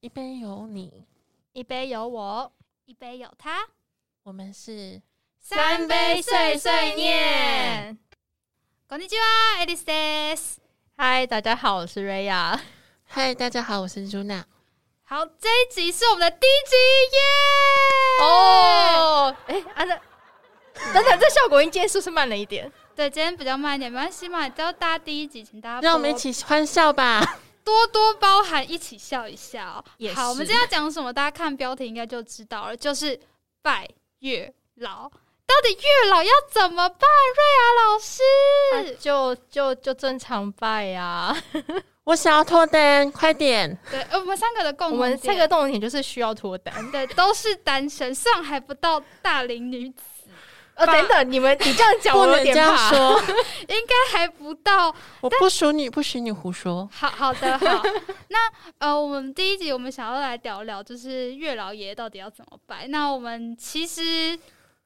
[0.00, 1.04] 一杯有你，
[1.52, 2.52] 一杯有我，
[2.84, 3.68] 一杯有他，
[4.22, 5.02] 我们是
[5.40, 7.98] 三杯碎碎念。
[8.88, 10.58] こんにちは、エリスです。
[10.96, 12.60] 嗨，大家好，我是瑞亚。
[13.04, 14.44] 嗨，大家好，我是朱娜。
[15.04, 16.76] 好，这一集是我们的第一集
[17.16, 18.24] 耶！
[18.24, 19.96] 哦，哎，啊，那
[20.92, 22.70] 等等，这效果音今天是不是慢了一点？
[22.94, 24.48] 对，今天比较慢一点，没关系嘛。
[24.48, 27.38] 只要大家第一集，请大家多让我们一起欢笑吧！
[27.68, 29.84] 多多包涵，一起笑一笑。
[29.98, 31.12] 也好，我们今天要讲什么？
[31.12, 33.18] 大家看标题应该就知道了，就是
[33.60, 33.86] 拜
[34.20, 35.06] 月老。
[35.46, 37.08] 到底月老要怎么办？
[37.36, 38.22] 瑞亚老师，
[38.74, 41.36] 啊就就就正常拜呀。
[42.04, 43.78] 我想要脱单，快点！
[43.90, 46.90] 对，呃我们三个的共我同点，们这个重点就是需要脱单。
[46.90, 50.02] 对都是单身，虽然还不到大龄女子，
[50.86, 52.90] 等等，你们你这样讲，我有点怕。
[52.90, 53.20] 说，
[53.68, 56.88] 应该还不到我不许你，不许你胡说。
[56.92, 57.82] 好好的好，
[58.28, 58.38] 那
[58.78, 62.86] 呃，我们第一集我们想要来聊聊，就是月老爷到底要怎么拜。
[62.88, 64.38] 那我们其实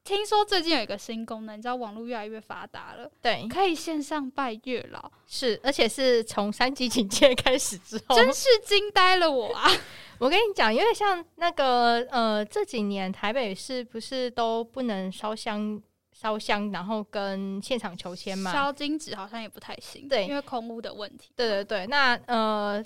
[0.05, 9.71] 听说最近有一个新功能，你知道网络越来越发达了，对，可以线上拜月老，是，而且是从三级警戒开始之后，真是惊呆了我啊！
[10.23, 18.53] 我跟你讲，因为像那个呃这几年台北市不是都不能烧香烧香，然后跟现场求签嘛？
[18.53, 21.33] 烧金纸好像也不太行，对因为空屋的问题。
[21.35, 22.81] 对对对，那呃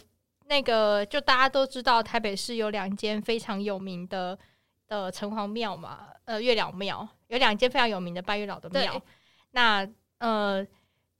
[0.47, 4.39] 那个就大家都知道，台北市有两间非常有名的
[4.89, 8.99] 的城隍庙嘛，呃月老庙有两间非常有名的拜月老的庙。
[9.51, 9.87] 那
[10.21, 10.67] 呃，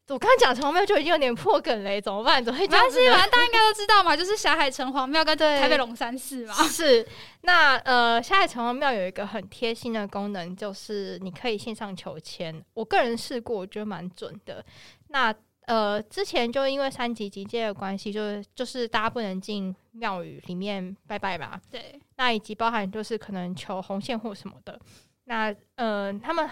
[0.09, 2.43] 我刚刚讲城隍庙就已经有点破梗嘞，怎么办？
[2.45, 3.09] 怎么会没关系？
[3.11, 6.55] 反正大家应该都知道嘛，就是霞海城隍庙跟对台北龙山寺嘛。
[6.55, 7.07] 是，
[7.43, 12.65] 那呃，霞海城隍庙有一个很贴心的功能，就是你可以线上求签。
[12.75, 14.65] 我个人试过，我觉得蛮准的。
[15.09, 15.35] 那
[15.67, 24.79] 呃，之前就因为三级警戒的关系，就是就是大家不能进庙宇里面拜拜嘛，对，那以及包含就是可能求红线或什么的。
[25.25, 26.49] 那呃，他们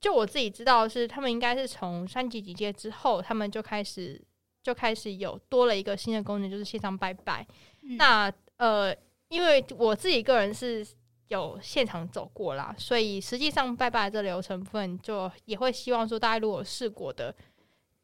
[0.00, 4.20] 就我自己知道是，他们应该是从三级警戒之后，他们就开始
[4.62, 7.46] 就开始有多了一个新的功能，就是线上拜拜。
[7.82, 8.94] 嗯那呃，
[9.28, 10.86] 因为我自己个人是
[11.28, 17.34] 有现场走过啦，所以实际上拜拜的这流程部分，就也会希望说大家如果有试过的，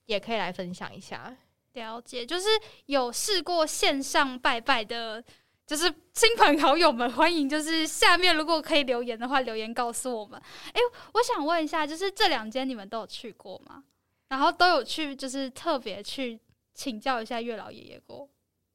[0.05, 1.37] 也可以来分享一下。
[1.73, 2.47] 了解，就是
[2.87, 5.23] 有试过线上拜拜的，
[5.67, 10.41] 就是亲朋好友们，欢迎就是下面如果可以留言的话，留言告诉我们。
[10.73, 10.81] 诶，
[11.15, 13.83] 我想问一下，就是这两间你们都有去过吗？
[14.29, 16.39] 然后都有去，就是特别去
[16.73, 18.29] 请教一下月老爷爷过。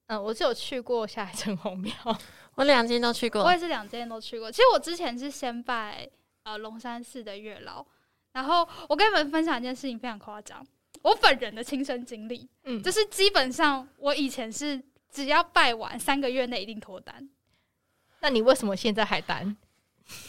[0.07, 1.93] 嗯、我是有去过下海城隍庙，
[2.55, 4.51] 我两间都去过我，也是两间都去过。
[4.51, 6.05] 其实我之前是先拜
[6.43, 7.85] 呃龙山寺的月老，
[8.33, 10.61] 然后我跟你们分享一件事情，非常夸张，
[11.03, 12.49] 我本人的亲身经历。
[12.65, 17.29] 嗯，就是基本上我以前是只要拜完三个月内一定脱单，
[18.21, 19.57] 那你为什么现在还单？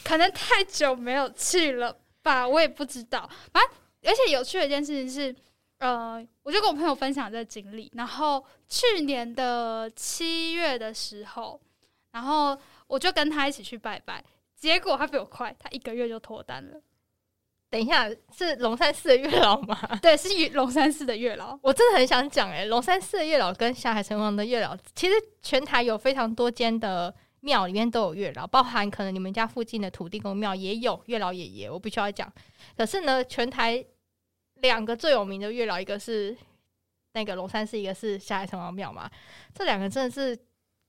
[0.03, 3.29] 可能太久没有去了吧，我也不知道。
[3.51, 3.71] 反正
[4.03, 5.35] 而且有趣的一件事情是，
[5.79, 11.59] 呃，我就跟我朋友分享这个经历，然后去年的七月的时候，
[12.11, 12.57] 然后
[12.87, 14.23] 我就跟他一起去拜拜，
[14.55, 16.81] 结果他比我快，他一个月就脱单了。
[17.73, 19.75] 等一下，是龙山寺的月老吗？
[19.99, 21.57] 对，是龙山寺的月老。
[21.63, 32.31] 我真的很想讲，哎，龙山寺的月老跟下海城隍的月老，其实全台有非常多间的庙里面都有月老，包含可能你们家附近的土地公庙也有月老爷爷，我必须要讲。
[32.77, 33.83] 可是呢，全台
[34.61, 36.37] 两个最有名的月老，一个是
[37.13, 39.09] 那个龙山寺，一个是下海城隍庙嘛，
[39.51, 40.37] 这两个真的是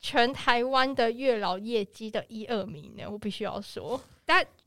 [0.01, 3.99] 全台湾的月老业绩的一二名呢，我必须要说。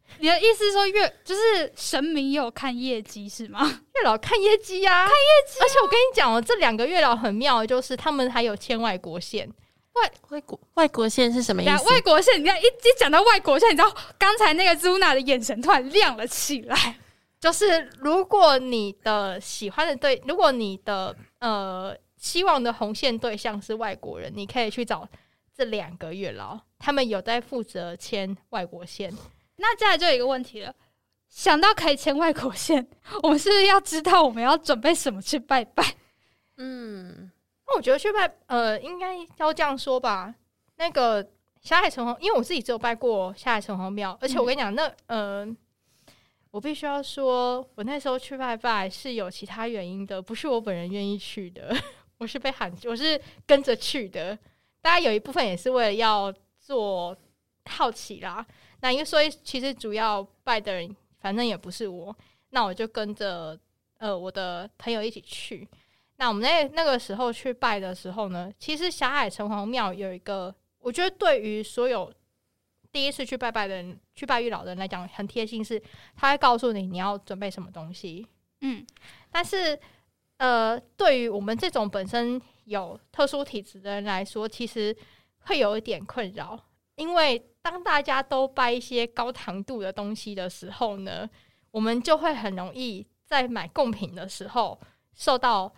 [0.19, 3.59] 你的意思是说月就是神明也有看业绩是吗？
[3.95, 9.47] 月老看业绩呀、看业绩、而且我跟你讲哦，这两个月老很妙，的就是他们还有签外国线。
[9.93, 11.83] 外外国外国线是什么意思？
[11.89, 16.97] 外国线，你看一一讲到外国线，你知道刚才那个 Zuna 的眼神突然亮了起来。
[17.39, 25.07] 就是如果你的喜欢的对，如果你的呃希望的红线对象是外国人，你可以去找
[25.55, 29.11] 这两个月老，他们有在负责签外国线。
[29.57, 30.73] 那接下来就有一个问题了，
[31.29, 32.87] 想到可以牵外国线，
[33.23, 35.83] 我们是不是要知道我们要准备什么去拜拜？
[36.57, 37.29] 嗯，
[37.67, 40.33] 那我觉得去拜，呃，应该要这样说吧。
[40.77, 41.27] 那个
[41.61, 45.47] 霞海城隍，因为我自己只有拜过霞海城隍庙，而且我跟你讲，那呃，
[46.51, 51.75] 我必须要说，我那时候去拜拜是有其他原因的，不是我本人愿意去的，
[52.19, 54.37] 我是被喊，我是跟着去的。
[54.81, 57.17] 大家有一部分也是为了要做
[57.65, 58.45] 好奇啦。
[58.81, 62.15] 那因为所以其实主要拜的人，反正也不是我，
[62.49, 63.59] 那我就跟着
[63.97, 65.67] 呃我的朋友一起去。
[66.17, 72.11] 那我们那那个时候去拜的时候呢，其实霞海城隍庙有一个我觉得对于所有
[72.91, 75.81] 第一次去拜拜的人，去拜月老的人来讲，很贴心，是
[76.15, 78.25] 他会告诉你你要准备什么东西。
[78.61, 78.83] 嗯，
[79.31, 79.79] 但是
[80.37, 84.95] 呃，对于我们这种本身有特殊体质的人来说，其实
[85.41, 86.59] 会有一点困扰，
[86.97, 91.27] 因为当大家都掰一些高糖度的东西的时候呢，
[91.71, 94.79] 我们就会很容易在买贡品的时候
[95.15, 95.71] 受到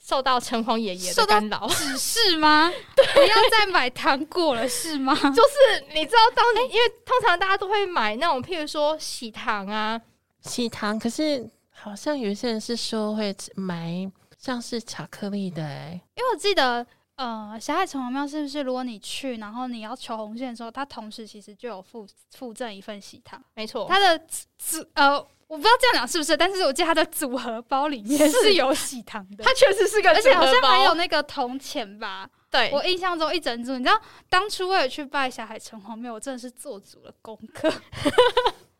[0.00, 1.66] 受到城隍爷爷的干扰。
[1.68, 2.70] 只是吗？
[2.94, 5.14] 不要再买糖果了是吗？
[5.14, 10.00] 就是 你知道，当你、因为通常大家都会买那种，譬如说喜糖啊，
[10.40, 16.86] 喜糖，可是好像有一些人是说会买像是巧克力的、欸，因为我记得，
[17.18, 24.16] 呃，霞海城隍庙是不是，如果你去，然后你要求红线的时候，它同时其实就有附附赠一份喜糖，没错，它的
[24.56, 25.18] 组呃，
[25.48, 32.30] 我不知道这样讲是不是，但是我记得它的组合包里面是有喜糖的 它，确实是个而且好像还有那个铜钱吧。
[32.50, 37.68] 对，我印象中一整组，你知道，当初为了去拜霞海城隍庙，我真的是做足了功课。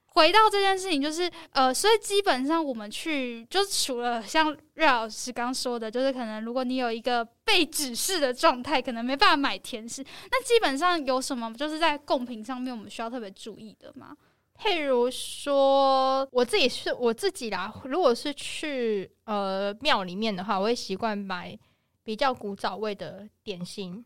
[0.07, 14.15] 回到这件事情，就是呃，所以基本上我们去，就是除了像瑞老师刚说的，就是可能如果你有一个被指示的状态，可能没办法买甜食，那基本上有什么就是在贡品上面我们需要特别注意的吗？
[14.63, 17.73] 譬如说，我自己是我自己啦。
[17.85, 21.59] 如果是去呃庙里面的话，我会习惯买
[22.05, 24.05] 比较古早味的点心，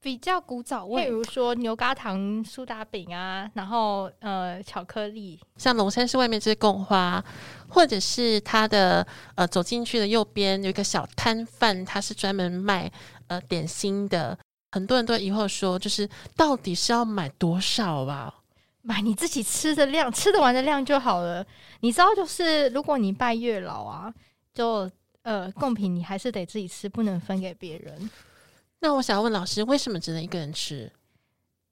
[0.00, 7.22] 比较古早味譬，如说牛轧糖苏打饼啊，然后呃巧克力，像龙山寺外面这些贡花，
[7.70, 9.06] 或者是它的
[9.36, 12.90] 呃走进去的右边有一个小摊贩，他是专门卖
[13.28, 14.36] 呃点心的。
[14.72, 18.34] 很多人都疑惑说，就是到底是要买多少吧？
[18.82, 21.44] 买你自己吃的量，吃得完的量就好了。
[21.80, 24.12] 你知道，就是如果你拜月老啊，
[24.54, 24.90] 就
[25.22, 28.10] 呃贡品你还是得自己吃，不能分给别人，
[28.78, 30.90] 那我想要问老师，为什么只能一个人吃？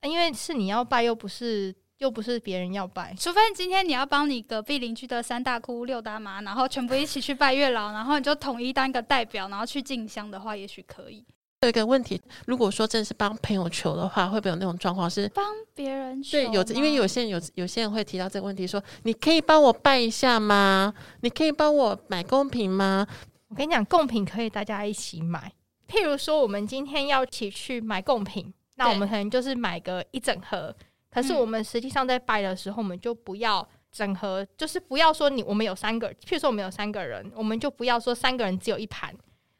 [0.02, 3.14] 因为是你要拜，又不是又不是别人要拜。
[3.18, 11.24] 除非今天你要帮你隔壁邻居的三大姑六大妈，然后全部一起去拜月老，然后你就统一当一个代表，然后去进香的话，也许可以
[11.62, 15.28] 有一个问题，如果说真的是帮朋友求的话，会不会有那种状况是？
[15.30, 20.94] 帮别人求对，有因为有些人有有些人会提到这个问题，说你可以帮我拜一下吗？
[21.22, 23.04] 你可以帮我买贡品吗？
[23.48, 25.52] 我跟你讲，贡品可以大家一起买。
[25.88, 30.72] 譬如说，我们今天要一起去买贡品，那我们可能就是买个一整盒。
[31.10, 39.14] 可是嗯我们实际上在拜的时候，我们就不要整合，就是不要说你我们有三个，譬如说我们有三个人，我们就不要说三个人只有一盘，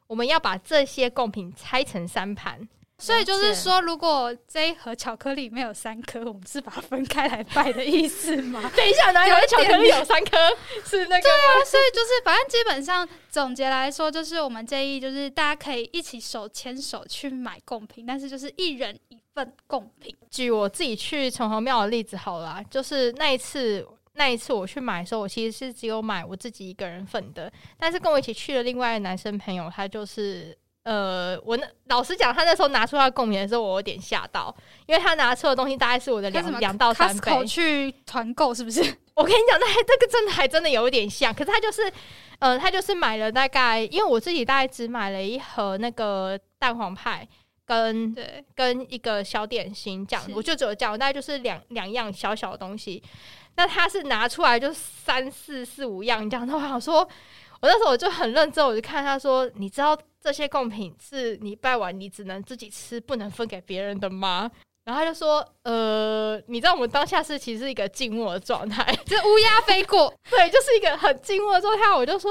[0.06, 2.68] 我们要把这些贡品拆成三盘。
[3.00, 8.60] 所以就是说，如果这一盒巧克力里面有三颗，我们是把它分开来拜的意思吗？
[8.74, 10.36] 等一下，哪有巧克力有三颗？
[10.84, 20.14] 是那个对啊，所以就是，反正基本上总结来说，就是我们建议，就是大家可以一起手牵手去买贡品，但是就是一人一份贡品。
[20.31, 30.56] 举我自己去城隍庙的例子好了啊，就是那一次，那一次我去买的时候，我其实是只有买我自己一个人份的，但是跟我一起去的另外一个男生朋友，他就是。
[30.85, 34.55] 呃，我那老实讲，他那时候拿出他的贡品的时候，我有点吓到，
[34.87, 37.44] 因为他拿出的东西大概是我的两两到三倍。
[37.44, 38.81] 去团购是不是？
[39.12, 41.93] 我跟你讲，那还这个真的还真的有一点像，可是他就是，
[42.38, 47.29] 呃，他就是买了大概，因为我自己大概只买了一盒那个蛋黄派
[47.69, 53.03] 跟对，跟一个小点心这样，我就只有这样，大概就是两两样小小的东西。
[53.56, 57.01] 那他是拿出来就三四四五样这样，然后我想说，
[57.60, 64.51] 我那时候我就很认真，我就看他说，你知道这些贡品是你拜完你只能自己吃，不能分给别人的吗？
[64.84, 71.93] 然后他就说，呃，你知道我们当下是其实是一个静默的状态，这乌鸦飞过， 对，就是一个很静默的状态。
[71.93, 72.31] 我就说，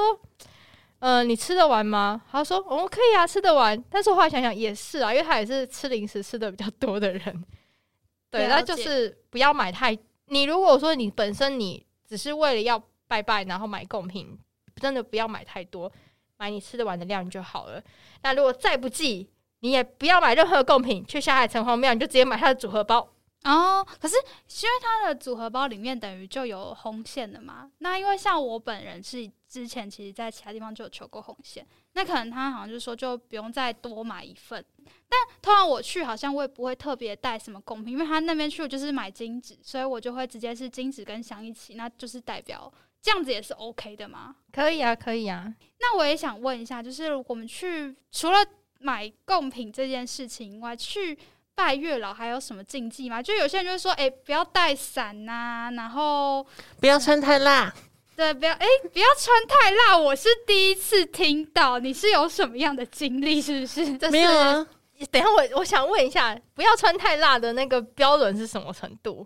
[1.00, 2.22] 呃，你吃得完吗？
[2.32, 3.82] 他说，哦，可以啊，吃得完。
[3.90, 7.46] 但是我后来想想也是啊，因为他也是吃零食吃的比较多的人。
[8.32, 9.98] 对，了那就是不要买太。
[10.26, 14.38] 你如果说你本身你只是为了要拜拜，然后买贡品，
[14.82, 15.92] 真的不要买太多，
[16.38, 17.82] 买你吃得完的量就好了。
[18.24, 23.08] 那如果再不济，你也不要买任何贡品，去下海城隍庙，你就直接买他的组合包。
[23.44, 34.64] 哦，可是因为它的组合包里面等于就有红线的嘛，那因为像我本人是之前其实在其他地方就有求过红线，那可能他好像就说就不用再多买一份，
[35.08, 44.36] 但通常我去好像我也不会特别带什么贡品，因为他那边去我就是买金纸，所以我就会直接是金纸跟香一起，那就是代表这样子也是 OK 的嘛。
[44.52, 45.54] 可以啊，可以啊。
[45.80, 48.40] 那我也想问一下，就是我们去除了
[48.80, 51.18] 买贡品这件事情以外，去
[51.58, 53.20] 拜月老还有什么禁忌吗？
[53.20, 56.46] 就有些人就会说，哎、不要带伞呐，然后
[56.80, 57.74] 不要穿太辣。
[58.16, 59.98] 对，不要哎、不要穿太辣。
[59.98, 63.42] 我是第一次听到，你是有什么样的经历？
[63.42, 63.98] 是不是？
[63.98, 64.68] 这是没有啊，
[65.10, 69.26] 等一下我我想问一下，不要穿太辣的那个标准是什么程度？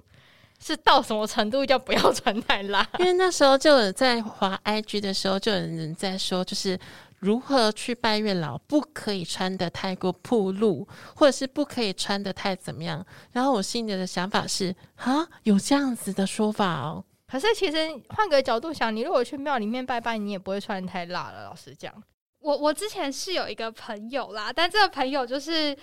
[0.64, 2.88] 是到什么程度叫不要穿太辣？
[3.00, 6.80] 因为那时候就有在滑 IG 的时候，就有人在说，就是
[7.20, 13.04] 如何去拜月老，不可以穿的太过暴露，或者是不可以穿的太怎么样。
[13.32, 17.04] 然后我心里的想法是，啊，有这样子的说法哦。
[17.28, 17.78] 可是其实
[18.10, 21.46] 换个角度想，你如果去庙里面拜拜，你也不会穿太辣了。
[21.46, 21.92] 老实讲，
[22.40, 25.76] 我我之前是有一个朋友啦，但这个朋友就是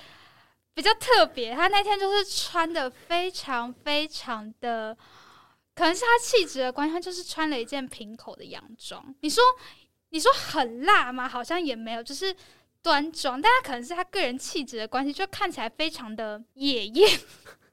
[0.78, 4.96] 比较特别，他那天就是穿的非常非常的，
[5.74, 9.12] 可能是他气质的关系，他就是穿了一件平口的洋装。
[9.22, 9.42] 你说
[10.10, 11.28] 你说很辣吗？
[11.28, 12.32] 好像也没有，就是
[12.80, 17.18] 端庄，但他可能是他个人气质的关系，就看起来非常的野艳。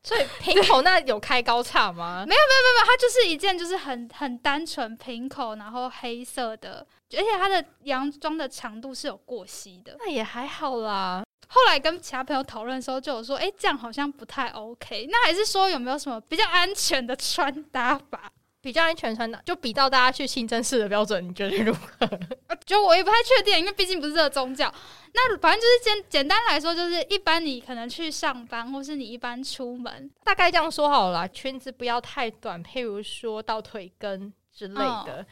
[0.01, 2.25] 所以平口那有开高叉吗？
[2.27, 6.83] 没有没有没有，它就是一件就是很很单纯平口，然后黑色的，
[7.15, 11.23] 而且它的洋装的长度是有过膝的，那也还好啦。
[11.47, 15.07] 后来跟其他朋友讨论的时候，就有说，哎，这样好像不太 OK。
[15.09, 18.31] 那还是说有没有什么比较安全的穿搭法？
[18.61, 22.09] 比较安全穿搭，就比到大家去清真寺的标准，你觉得如何？
[22.65, 24.73] 就我也不太确定，因为毕竟不是这个宗教。
[25.13, 35.23] 那反正就是简简单来说，就是一般你可能去上班，或是你一般出门，大概这样说好了，裙子不要太短，譬如说到腿根之类的。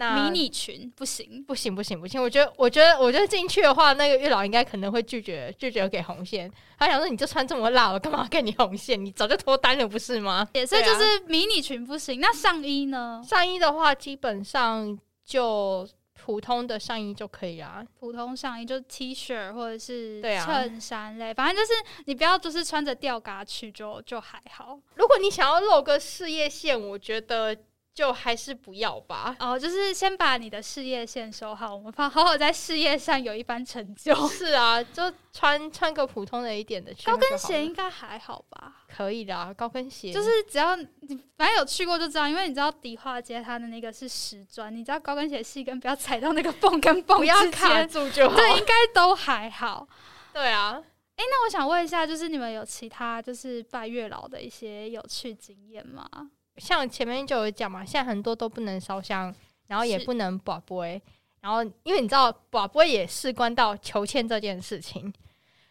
[0.00, 2.20] 那迷你裙不行，不行，不行，不行！
[2.22, 6.50] 我觉得，我觉得，我觉得进去的话，那个月老应该可能会拒绝，拒绝给红线。
[6.78, 9.04] 他想说，你就穿这么辣了，干嘛给你红线？
[9.04, 10.48] 你早就脱单了，不是吗？
[10.54, 12.18] 也是就是迷你裙不行。
[12.18, 13.22] 那上衣呢？
[13.22, 17.84] 上衣的话，基本上就普通的上衣就可以啊。
[17.98, 24.80] 普通上衣就 T 恤或者是衬衫类，反正就是你不要就是穿着吊嘎去，就就还好。
[24.94, 27.54] 如果你想要露个事业线，我觉得。
[27.92, 29.36] 就还是不要吧。
[29.38, 34.14] 哦，就是先把你的事业线收好，我们放好好在事业上有一番成就。
[34.28, 38.76] 是啊，就穿穿个普通的一点的高跟鞋应该还好吧？
[38.88, 49.86] 可以的，高跟鞋就是只要你反正有去过就知道，因为你知道迪化街它的那个是石砖，你知道高跟鞋细跟不要踩到那个缝跟缝不要卡住就好，对，应该都还好。
[50.32, 50.82] 对啊，
[51.16, 56.08] 哎，那我想问一下，就是你们有其他就是拜月老的一些有趣经验吗？
[56.56, 59.34] 像前面就有讲嘛，现在很多都不能烧香，
[59.66, 61.00] 然后也不能卜杯，
[61.40, 65.12] 然后因为你知道卜杯也事关到求签这件事情，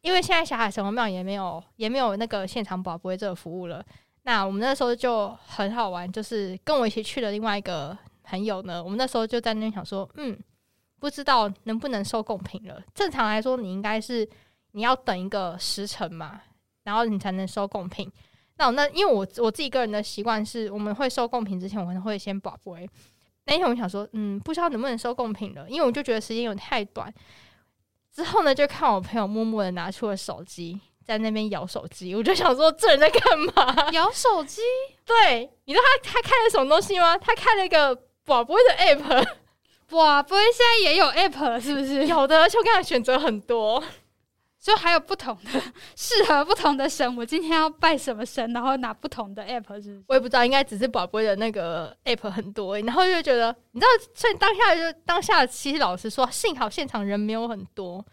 [0.01, 3.85] 因为现在小海神王庙也没有也没有那个现场卜杯这个服务了。
[4.23, 10.37] 那我们那时候就很好玩，就是跟我一起去的另外一个朋友呢，我们那时候就在那边想说，嗯，
[10.99, 12.81] 不知道能不能收贡品了。
[12.93, 14.27] 正常来说，你应该是
[14.71, 16.41] 你要等一个时辰嘛，
[16.83, 18.11] 然后你才能收贡品。
[18.59, 22.87] 那那因为我我自己个人的习惯是，我们会收贡品之前，我可能会先保杯。
[23.45, 27.11] 那天我想说，嗯，不知道能不能收贡品了，因为我就觉得时间有太短。
[28.13, 33.89] 之后呢，就看我朋友默默的拿出了手机，在那边摇手机，我就想说，这人在干嘛？
[33.93, 34.61] 摇手机？
[35.05, 37.17] 对，你知道他他开了什么东西吗？
[37.17, 39.27] 他开了一个保杯的 app。
[39.95, 42.05] 哇，不会现在也有 app 了，是不是？
[42.05, 43.83] 有的，而且我跟他选择很多。
[44.61, 45.61] 就还有不同的
[45.95, 50.03] 适合不同的神，我今天要拜什么神，然后拿不同的 app？
[50.07, 58.05] 我也不知道，应该只是宝贝的那个 app 很多，然后就觉得，你知道，所以当下就当下，其实老实说，幸好现场人没有很多，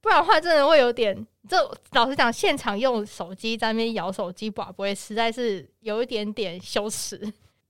[0.00, 1.26] 不然的话真的会有点。
[1.48, 1.56] 这
[1.92, 7.16] 老实讲，现场用手机在那边摇手机宝贝，实在是有一点点羞耻。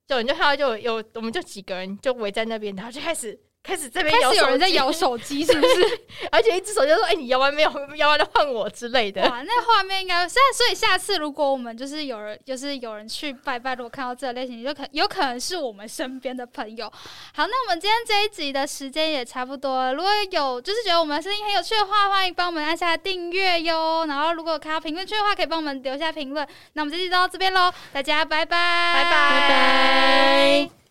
[0.07, 3.39] 就你就看到就有，我们就几个人就围在那边，然后就开始。
[3.65, 6.01] 开始这边开始有人在摇手机，是不是？
[6.31, 7.71] 而且一只手就说：“哎，你摇完没有？
[7.97, 10.29] 摇完了换我之类的。”哇，那画面应该……
[10.29, 16.93] 所以，所以下次如果我们就是有人，就是有人去拜拜，如果看到这类型，就可有可能是我们身边的朋友。
[17.35, 19.95] 好，那我们今天这一集的时间也差不多了。
[19.95, 24.05] 如果有就是觉得我们的声音很有趣的话，欢迎帮我们按下订阅哟。
[24.07, 26.47] 然后，如果看到评论区的话，可以帮我们留下评论。
[26.75, 30.84] 那我们这期就到这边喽，大家拜拜，拜拜。